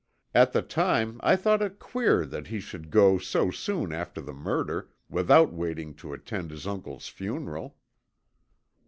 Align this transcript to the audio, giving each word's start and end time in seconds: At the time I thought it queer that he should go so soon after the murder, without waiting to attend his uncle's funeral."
At 0.33 0.51
the 0.51 0.63
time 0.63 1.17
I 1.21 1.35
thought 1.35 1.61
it 1.61 1.77
queer 1.77 2.25
that 2.25 2.47
he 2.47 2.59
should 2.59 2.89
go 2.89 3.19
so 3.19 3.51
soon 3.51 3.93
after 3.93 4.19
the 4.19 4.33
murder, 4.33 4.89
without 5.11 5.53
waiting 5.53 5.93
to 5.97 6.11
attend 6.13 6.49
his 6.49 6.65
uncle's 6.65 7.07
funeral." 7.07 7.77